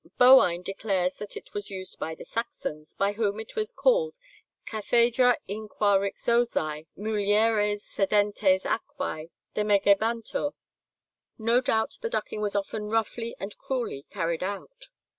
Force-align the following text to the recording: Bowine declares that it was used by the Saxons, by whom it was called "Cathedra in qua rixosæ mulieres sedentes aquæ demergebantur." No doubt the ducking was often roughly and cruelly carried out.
Bowine 0.17 0.63
declares 0.63 1.17
that 1.17 1.37
it 1.37 1.53
was 1.53 1.69
used 1.69 1.99
by 1.99 2.15
the 2.15 2.25
Saxons, 2.25 2.95
by 2.95 3.11
whom 3.11 3.39
it 3.39 3.55
was 3.55 3.71
called 3.71 4.17
"Cathedra 4.65 5.37
in 5.47 5.67
qua 5.67 5.95
rixosæ 5.99 6.87
mulieres 6.97 7.81
sedentes 7.83 8.63
aquæ 8.63 9.29
demergebantur." 9.55 10.53
No 11.37 11.61
doubt 11.61 11.99
the 12.01 12.09
ducking 12.09 12.41
was 12.41 12.55
often 12.55 12.85
roughly 12.89 13.35
and 13.39 13.55
cruelly 13.59 14.07
carried 14.09 14.41
out. 14.41 14.87